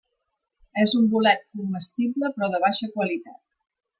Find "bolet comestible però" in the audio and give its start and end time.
1.11-2.51